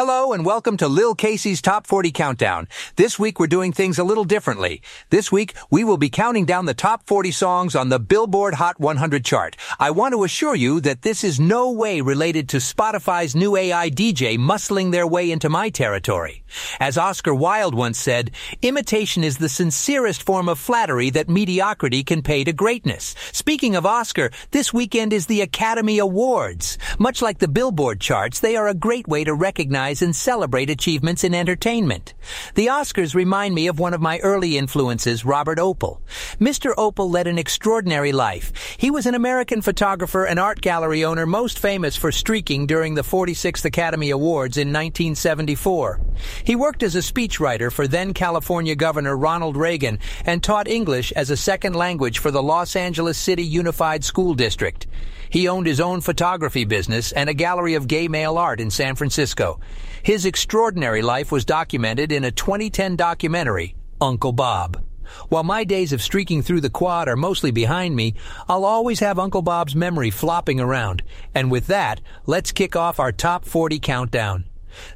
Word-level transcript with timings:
Hello 0.00 0.32
and 0.32 0.46
welcome 0.46 0.76
to 0.76 0.86
Lil 0.86 1.16
Casey's 1.16 1.60
Top 1.60 1.84
40 1.84 2.12
Countdown. 2.12 2.68
This 2.94 3.18
week 3.18 3.40
we're 3.40 3.48
doing 3.48 3.72
things 3.72 3.98
a 3.98 4.04
little 4.04 4.22
differently. 4.22 4.80
This 5.10 5.32
week 5.32 5.56
we 5.70 5.82
will 5.82 5.96
be 5.96 6.08
counting 6.08 6.44
down 6.44 6.66
the 6.66 6.72
top 6.72 7.04
40 7.08 7.32
songs 7.32 7.74
on 7.74 7.88
the 7.88 7.98
Billboard 7.98 8.54
Hot 8.54 8.78
100 8.78 9.24
chart. 9.24 9.56
I 9.80 9.90
want 9.90 10.14
to 10.14 10.22
assure 10.22 10.54
you 10.54 10.80
that 10.82 11.02
this 11.02 11.24
is 11.24 11.40
no 11.40 11.72
way 11.72 12.00
related 12.00 12.48
to 12.50 12.58
Spotify's 12.58 13.34
new 13.34 13.56
AI 13.56 13.90
DJ 13.90 14.38
muscling 14.38 14.92
their 14.92 15.04
way 15.04 15.32
into 15.32 15.48
my 15.48 15.68
territory. 15.68 16.44
As 16.78 16.96
Oscar 16.96 17.34
Wilde 17.34 17.74
once 17.74 17.98
said, 17.98 18.30
imitation 18.62 19.24
is 19.24 19.38
the 19.38 19.48
sincerest 19.48 20.22
form 20.22 20.48
of 20.48 20.60
flattery 20.60 21.10
that 21.10 21.28
mediocrity 21.28 22.04
can 22.04 22.22
pay 22.22 22.44
to 22.44 22.52
greatness. 22.52 23.16
Speaking 23.32 23.74
of 23.74 23.84
Oscar, 23.84 24.30
this 24.52 24.72
weekend 24.72 25.12
is 25.12 25.26
the 25.26 25.40
Academy 25.40 25.98
Awards. 25.98 26.78
Much 27.00 27.20
like 27.20 27.38
the 27.38 27.48
Billboard 27.48 28.00
charts, 28.00 28.38
they 28.38 28.54
are 28.54 28.68
a 28.68 28.74
great 28.74 29.08
way 29.08 29.24
to 29.24 29.34
recognize 29.34 29.87
recognize 29.88 30.02
and 30.02 30.14
celebrate 30.14 30.70
achievements 30.70 31.24
in 31.24 31.34
entertainment. 31.34 32.14
The 32.54 32.66
Oscars 32.66 33.14
remind 33.14 33.54
me 33.54 33.68
of 33.68 33.78
one 33.78 33.94
of 33.94 34.00
my 34.00 34.18
early 34.18 34.58
influences, 34.58 35.24
Robert 35.24 35.58
Opel. 35.58 36.00
Mr. 36.38 36.74
Opel 36.76 37.10
led 37.10 37.26
an 37.26 37.38
extraordinary 37.38 38.12
life. 38.12 38.52
He 38.76 38.90
was 38.90 39.06
an 39.06 39.14
American 39.14 39.62
photographer 39.62 40.26
and 40.26 40.38
art 40.38 40.60
gallery 40.60 41.04
owner 41.04 41.26
most 41.26 41.58
famous 41.58 41.96
for 41.96 42.12
streaking 42.12 42.66
during 42.66 42.96
the 42.96 43.02
46th 43.02 43.64
Academy 43.64 44.10
Awards 44.10 44.58
in 44.58 44.68
1974. 44.68 46.00
He 46.44 46.56
worked 46.56 46.82
as 46.82 46.94
a 46.94 47.00
speechwriter 47.00 47.72
for 47.72 47.86
then 47.86 48.14
California 48.14 48.74
Governor 48.74 49.16
Ronald 49.16 49.56
Reagan 49.56 49.98
and 50.24 50.42
taught 50.42 50.68
English 50.68 51.12
as 51.12 51.30
a 51.30 51.36
second 51.36 51.74
language 51.74 52.18
for 52.18 52.30
the 52.30 52.42
Los 52.42 52.76
Angeles 52.76 53.18
City 53.18 53.42
Unified 53.42 54.04
School 54.04 54.34
District. 54.34 54.86
He 55.30 55.48
owned 55.48 55.66
his 55.66 55.80
own 55.80 56.00
photography 56.00 56.64
business 56.64 57.12
and 57.12 57.28
a 57.28 57.34
gallery 57.34 57.74
of 57.74 57.88
gay 57.88 58.08
male 58.08 58.38
art 58.38 58.60
in 58.60 58.70
San 58.70 58.94
Francisco. 58.94 59.60
His 60.02 60.24
extraordinary 60.24 61.02
life 61.02 61.30
was 61.30 61.44
documented 61.44 62.12
in 62.12 62.24
a 62.24 62.30
2010 62.30 62.96
documentary, 62.96 63.74
Uncle 64.00 64.32
Bob. 64.32 64.82
While 65.28 65.44
my 65.44 65.64
days 65.64 65.92
of 65.92 66.02
streaking 66.02 66.42
through 66.42 66.60
the 66.60 66.70
quad 66.70 67.08
are 67.08 67.16
mostly 67.16 67.50
behind 67.50 67.96
me, 67.96 68.14
I'll 68.48 68.64
always 68.64 69.00
have 69.00 69.18
Uncle 69.18 69.42
Bob's 69.42 69.74
memory 69.74 70.10
flopping 70.10 70.60
around. 70.60 71.02
And 71.34 71.50
with 71.50 71.66
that, 71.68 72.00
let's 72.26 72.52
kick 72.52 72.76
off 72.76 73.00
our 73.00 73.12
top 73.12 73.44
40 73.44 73.78
countdown. 73.78 74.44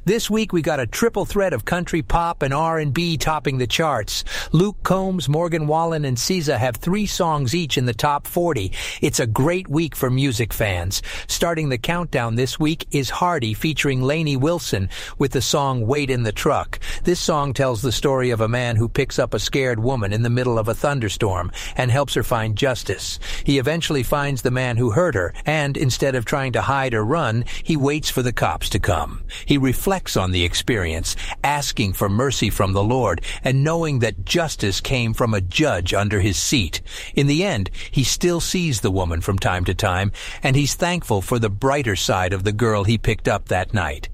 This 0.05 0.29
week 0.29 0.53
we 0.53 0.61
got 0.61 0.79
a 0.79 0.87
triple 0.87 1.25
threat 1.25 1.53
of 1.53 1.65
country 1.65 2.01
pop 2.01 2.41
and 2.41 2.53
R&B 2.53 3.17
topping 3.17 3.57
the 3.57 3.67
charts. 3.67 4.23
Luke 4.51 4.77
Combs, 4.83 5.29
Morgan 5.29 5.67
Wallen, 5.67 6.05
and 6.05 6.17
SZA 6.17 6.57
have 6.57 6.77
three 6.77 7.05
songs 7.05 7.55
each 7.55 7.77
in 7.77 7.85
the 7.85 7.93
top 7.93 8.27
40. 8.27 8.71
It's 9.01 9.19
a 9.19 9.27
great 9.27 9.67
week 9.67 9.95
for 9.95 10.09
music 10.09 10.53
fans. 10.53 11.01
Starting 11.27 11.69
the 11.69 11.77
countdown 11.77 12.35
this 12.35 12.59
week 12.59 12.87
is 12.91 13.09
Hardy 13.09 13.53
featuring 13.53 14.01
Lainey 14.01 14.37
Wilson 14.37 14.89
with 15.17 15.31
the 15.31 15.41
song 15.41 15.85
Wait 15.87 16.09
in 16.09 16.23
the 16.23 16.31
Truck. 16.31 16.79
This 17.03 17.19
song 17.19 17.53
tells 17.53 17.81
the 17.81 17.91
story 17.91 18.29
of 18.29 18.41
a 18.41 18.47
man 18.47 18.75
who 18.75 18.89
picks 18.89 19.19
up 19.19 19.33
a 19.33 19.39
scared 19.39 19.79
woman 19.79 20.13
in 20.13 20.23
the 20.23 20.29
middle 20.29 20.59
of 20.59 20.67
a 20.67 20.73
thunderstorm 20.73 21.51
and 21.75 21.91
helps 21.91 22.13
her 22.13 22.23
find 22.23 22.55
justice. 22.55 23.19
He 23.43 23.57
eventually 23.57 24.03
finds 24.03 24.41
the 24.41 24.51
man 24.51 24.77
who 24.77 24.91
hurt 24.91 25.15
her 25.15 25.33
and 25.45 25.77
instead 25.77 26.15
of 26.15 26.25
trying 26.25 26.53
to 26.53 26.61
hide 26.61 26.93
or 26.93 27.03
run, 27.03 27.45
he 27.63 27.77
waits 27.77 28.09
for 28.09 28.21
the 28.21 28.33
cops 28.33 28.69
to 28.69 28.79
come. 28.79 29.23
He 29.45 29.57
reflects 29.73 30.15
on 30.15 30.29
the 30.29 30.43
experience, 30.43 31.15
asking 31.43 31.93
for 31.93 32.07
mercy 32.07 32.51
from 32.51 32.73
the 32.73 32.83
Lord 32.83 33.19
and 33.43 33.63
knowing 33.63 33.97
that 33.99 34.23
justice 34.23 34.79
came 34.79 35.15
from 35.15 35.33
a 35.33 35.41
judge 35.41 35.95
under 35.95 36.19
his 36.19 36.37
seat. 36.37 36.79
In 37.15 37.25
the 37.25 37.43
end, 37.43 37.71
he 37.89 38.03
still 38.03 38.39
sees 38.39 38.81
the 38.81 38.91
woman 38.91 39.19
from 39.19 39.39
time 39.39 39.65
to 39.65 39.73
time, 39.73 40.11
and 40.43 40.55
he's 40.55 40.75
thankful 40.75 41.23
for 41.23 41.39
the 41.39 41.49
brighter 41.49 41.95
side 41.95 42.33
of 42.33 42.43
the 42.43 42.51
girl 42.51 42.83
he 42.83 42.99
picked 42.99 43.27
up 43.27 43.47
that 43.47 43.73
night. 43.73 44.09